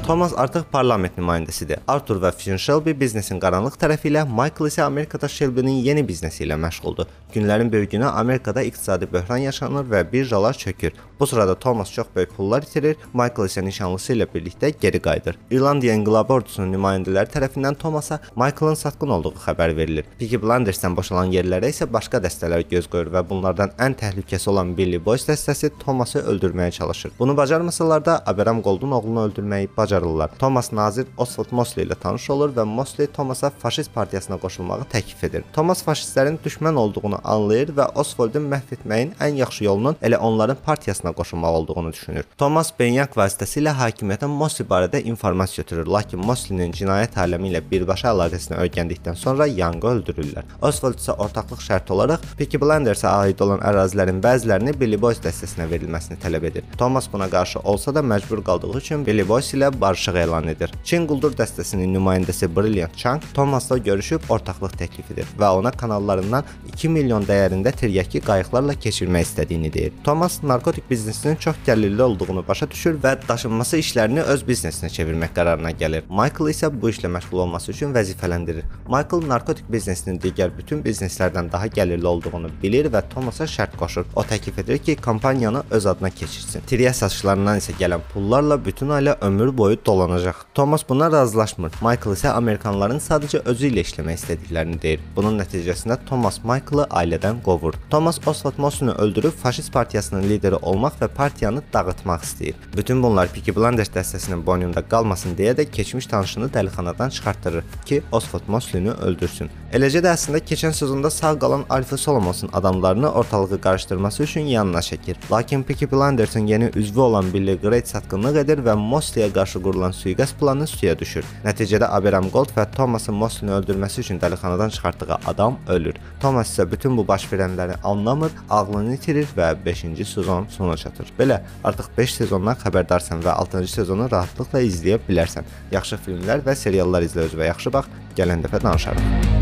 Thomas 0.07 0.31
artıq 0.39 0.63
parlament 0.71 1.17
nümayəndəsidir. 1.19 1.81
Arthur 1.83 2.21
və 2.23 2.29
Finn 2.31 2.55
Shelby 2.55 2.93
biznesin 2.95 3.41
qaranlıq 3.43 3.73
tərəfi 3.75 4.07
ilə, 4.07 4.21
Michael 4.23 4.69
isə 4.69 4.85
Amerikada 4.85 5.27
Shelby-nin 5.27 5.81
yeni 5.83 6.05
biznesi 6.07 6.45
ilə 6.45 6.55
məşğuldur. 6.63 7.09
Günlərin 7.33 7.67
bir 7.73 7.83
günü 7.91 8.05
Amerikada 8.07 8.63
iqtisadi 8.63 9.09
böhran 9.11 9.43
yaşanır 9.43 9.83
və 9.91 10.05
birjalar 10.11 10.53
çökür. 10.53 10.93
Bu 11.19 11.27
sırada 11.27 11.55
Thomas 11.59 11.91
çox 11.91 12.07
böyük 12.15 12.31
pullar 12.37 12.63
itirir, 12.63 12.95
Michael 13.13 13.49
isə 13.49 13.65
nişanlısı 13.65 14.13
ilə 14.13 14.29
birlikdə 14.31 14.69
geri 14.81 15.01
qayıdır. 15.01 15.35
İrlandiya 15.51 15.97
İnqilabı 15.99 16.33
ordusunun 16.33 16.71
nümayəndələri 16.77 17.33
tərəfindən 17.35 17.75
Thomasa 17.75 18.21
Michaelın 18.35 18.79
satqın 18.79 19.11
olduğu 19.17 19.33
xəbər 19.43 19.75
verilir. 19.75 20.07
Peaky 20.19 20.39
Blindersdən 20.39 20.95
boşalan 20.95 21.35
yerlərə 21.35 21.73
isə 21.73 21.89
başqa 21.91 22.23
dəstələr 22.23 22.63
göz 22.71 22.87
qoyur 22.87 23.11
və 23.11 23.25
bunlardan 23.27 23.75
ən 23.75 23.99
təhlükəsi 23.99 24.49
olan 24.55 24.71
Billy 24.77 25.03
Boys 25.05 25.27
dəstəsi 25.27 25.73
Thoması 25.83 26.23
öldürməyə 26.23 26.71
çalışır. 26.71 27.11
Bunu 27.19 27.37
bacarmasalar 27.37 28.05
da 28.05 28.23
Abraham 28.25 28.61
Gold'un 28.61 28.91
oğlunu 28.91 29.27
öldürməyi 29.27 29.67
bacarırlar. 29.97 30.29
Thomas 30.39 30.71
nazir 30.71 31.07
Oswald 31.17 31.51
Mosley 31.51 31.85
ilə 31.85 31.95
tanış 31.95 32.29
olur 32.29 32.51
və 32.55 32.65
Mosley 32.65 33.07
Thomasa 33.07 33.49
faşist 33.49 33.93
partiyasına 33.93 34.37
qoşulmağı 34.37 34.85
təklif 34.91 35.23
edir. 35.25 35.43
Thomas 35.53 35.83
faşistlərin 35.83 36.37
düşmən 36.45 36.75
olduğunu 36.75 37.19
anlayır 37.23 37.73
və 37.77 37.87
Oswald'ı 37.95 38.39
məhv 38.39 38.73
etməyin 38.77 39.13
ən 39.19 39.37
yaxşı 39.41 39.63
yolunun 39.63 39.95
elə 40.01 40.17
onların 40.17 40.57
partiyasına 40.65 41.11
qoşulmaq 41.11 41.53
olduğunu 41.59 41.93
düşünür. 41.93 42.25
Thomas 42.37 42.71
Benyak 42.79 43.15
vasitəsilə 43.15 43.73
hakimiyyətə 43.73 44.27
Mosley 44.27 44.67
barədə 44.67 45.01
informasiya 45.03 45.63
götürür, 45.63 45.87
lakin 45.87 46.19
Mosleynin 46.19 46.71
cinayət 46.71 47.17
aləmi 47.17 47.51
ilə 47.51 47.61
birbaşa 47.71 48.11
əlaqəsini 48.13 48.59
öyrəndikdən 48.61 49.15
sonra 49.15 49.47
Young'ı 49.47 49.87
öldürürlər. 49.93 50.45
Oswald 50.61 50.99
isə 51.01 51.15
ortaqlıq 51.17 51.63
şərti 51.65 51.93
olaraq 51.95 52.25
Peaky 52.37 52.61
Blindersə 52.61 53.09
aid 53.09 53.41
olan 53.41 53.63
ərazilərin 53.65 54.21
bəzilərini 54.21 54.75
Billy 54.77 54.99
Boys 55.01 55.21
dəstəsinə 55.23 55.65
verilməsini 55.71 56.19
tələb 56.21 56.45
edir. 56.51 56.67
Thomas 56.77 57.09
buna 57.13 57.29
qarşı 57.29 57.59
olsa 57.63 57.95
da 57.95 58.03
məcbur 58.05 58.43
qaldığı 58.45 58.77
üçün 58.77 59.05
Billy 59.05 59.27
Boys 59.27 59.53
ilə 59.53 59.71
barışıq 59.87 60.15
elan 60.15 60.47
edir. 60.47 60.71
Çin 60.83 61.07
quldur 61.07 61.31
dəstəsinin 61.39 61.93
nümayəndəsi 61.95 62.49
Brilliant 62.55 62.97
Chang 62.97 63.23
Thomasla 63.33 63.77
görüşüb 63.77 64.25
ortaqlıq 64.29 64.73
təklif 64.81 65.11
edir 65.13 65.27
və 65.39 65.49
ona 65.59 65.71
kanallarından 65.71 66.43
2 66.73 66.89
milyon 66.91 67.23
dəyərində 67.29 67.71
tiryəki 67.79 68.19
qayıqlarla 68.27 68.75
keçirmək 68.83 69.27
istədiyini 69.27 69.71
deyir. 69.73 69.93
Thomas 70.03 70.41
narkotik 70.43 70.89
biznesinin 70.89 71.35
çox 71.35 71.55
gəlirli 71.67 72.01
olduğunu 72.01 72.43
başa 72.47 72.69
düşür 72.71 72.97
və 73.03 73.15
daşınması 73.29 73.79
işlərini 73.83 74.25
öz 74.33 74.43
biznesinə 74.49 74.89
çevirmək 74.97 75.31
qərarına 75.37 75.71
gəlir. 75.79 76.03
Michael 76.09 76.51
isə 76.51 76.71
bu 76.81 76.91
işlə 76.91 77.11
məşğul 77.15 77.45
olması 77.45 77.71
üçün 77.71 77.95
vəzifələndirir. 77.95 78.67
Michael 78.91 79.23
narkotik 79.31 79.71
biznesinin 79.71 80.19
digər 80.23 80.51
bütün 80.57 80.83
bizneslərdən 80.83 81.51
daha 81.51 81.71
gəlirli 81.79 82.11
olduğunu 82.11 82.51
bilir 82.63 82.91
və 82.91 83.03
Thomasa 83.13 83.47
şərt 83.47 83.79
qoşur. 83.79 84.05
O 84.15 84.25
təklif 84.27 84.59
edir 84.59 84.83
ki, 84.83 84.97
kompaniyanı 85.07 85.63
öz 85.71 85.85
adına 85.93 86.09
keçirsin. 86.09 86.67
Tiryə 86.67 86.93
satışlarından 86.93 87.63
isə 87.63 87.77
gələn 87.79 88.03
pullarla 88.13 88.59
bütün 88.65 88.91
ailə 88.97 89.15
ömür 89.21 89.57
boyu 89.57 89.76
dolanacaq. 89.85 90.35
Thomas 90.55 90.83
buna 90.89 91.11
razılaşmır. 91.11 91.71
Michael 91.81 92.15
isə 92.15 92.31
Amerikanların 92.33 93.01
sadəcə 93.03 93.43
özü 93.51 93.69
ilə 93.71 93.83
işləmək 93.85 94.19
istədiklərini 94.21 94.81
deyir. 94.81 95.03
Bunun 95.15 95.37
nəticəsində 95.41 95.99
Thomas 96.09 96.39
Michael-ı 96.43 96.87
ailədən 97.01 97.41
qovur. 97.45 97.77
Thomas 97.89 98.19
Oswald 98.27 98.57
Mosley'i 98.57 98.93
öldürüb 98.93 99.35
faşist 99.43 99.73
partiyasının 99.73 100.23
lideri 100.29 100.55
olmaq 100.61 100.99
və 101.01 101.07
partiyanı 101.07 101.63
dağıtmaq 101.73 102.25
istəyir. 102.27 102.55
Bütün 102.77 103.03
bunlar 103.03 103.27
Peaky 103.33 103.55
Blinders 103.55 103.93
dəstəsinin 103.95 104.45
boynunda 104.45 104.81
qalmasın 104.81 105.35
deyə 105.37 105.55
də 105.57 105.67
keçmiş 105.71 106.07
tanışını 106.07 106.49
dəlixanadan 106.53 107.11
çıxartdırır 107.11 107.63
ki, 107.85 108.01
Oswald 108.11 108.47
Mosley-ni 108.47 108.91
öldürsün. 108.91 109.49
Eləcə 109.75 109.99
də 109.99 110.13
əslində 110.15 110.39
keçən 110.47 110.71
sezonda 110.71 111.09
sağ 111.11 111.33
qalan 111.41 111.65
Alfie 111.75 111.97
Solomonsun 111.99 112.49
adamlarını 112.53 113.09
ortalığı 113.11 113.57
qarışdırması 113.61 114.23
üçün 114.23 114.41
yanına 114.41 114.79
çəkir. 114.79 115.15
Lakin 115.31 115.63
Peaky 115.63 115.85
Blinders'ın 115.85 116.47
yeni 116.47 116.71
üzvü 116.75 116.99
olan 116.99 117.33
Billy 117.33 117.57
Great 117.61 117.87
satqınlıq 117.87 118.37
edir 118.43 118.61
və 118.63 118.77
Mosley-yə 118.79 119.27
qarşı 119.35 119.59
qurulan 119.59 119.91
sui-qəsd 119.91 120.37
planı 120.39 120.67
suya 120.67 120.93
düşür. 120.99 121.25
Nəticədə 121.43 121.89
Abraham 121.91 122.29
Gold 122.31 122.53
və 122.55 122.63
Thomasın 122.75 123.19
Mosley-ni 123.19 123.51
öldürməsi 123.57 123.99
üçün 124.05 124.21
dəlixanadan 124.21 124.71
çıxartdığı 124.71 125.17
adam 125.33 125.59
ölür. 125.67 125.99
Thomas 126.21 126.53
isə 126.53 126.71
bütün 126.71 126.95
bu 126.97 127.07
baş 127.07 127.25
verənləri 127.31 127.75
anlamır, 127.83 128.31
ağlını 128.49 128.95
itirir 128.95 129.27
və 129.35 129.49
5-ci 129.65 130.05
sezon 130.05 130.47
sona 130.49 130.77
çatır. 130.77 131.11
Belə, 131.19 131.41
artıq 131.63 131.91
5 131.97 132.13
sezondan 132.21 132.55
xəbərdarsan 132.63 133.19
və 133.19 133.35
6-cı 133.43 133.73
sezonu 133.81 134.07
rahatlıqla 134.11 134.63
izləyə 134.63 135.01
bilərsən. 135.09 135.43
Yaxşı 135.75 135.99
filmlər 136.07 136.45
və 136.47 136.55
seriallar 136.55 137.03
izlə 137.03 137.27
özünə 137.27 137.51
yaxşı 137.51 137.75
bax, 137.75 137.91
gələn 138.15 138.47
dəfə 138.47 138.63
danışarıq. 138.63 139.36